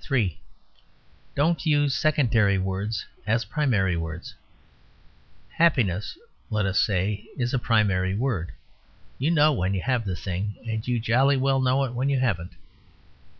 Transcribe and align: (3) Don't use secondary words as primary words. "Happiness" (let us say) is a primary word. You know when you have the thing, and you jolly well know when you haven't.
(3) 0.00 0.38
Don't 1.34 1.66
use 1.66 1.92
secondary 1.92 2.56
words 2.56 3.04
as 3.26 3.44
primary 3.44 3.96
words. 3.96 4.32
"Happiness" 5.48 6.16
(let 6.50 6.66
us 6.66 6.78
say) 6.78 7.26
is 7.36 7.52
a 7.52 7.58
primary 7.58 8.14
word. 8.14 8.52
You 9.18 9.32
know 9.32 9.52
when 9.52 9.74
you 9.74 9.82
have 9.82 10.04
the 10.04 10.14
thing, 10.14 10.54
and 10.68 10.86
you 10.86 11.00
jolly 11.00 11.36
well 11.36 11.58
know 11.60 11.90
when 11.90 12.08
you 12.08 12.20
haven't. 12.20 12.52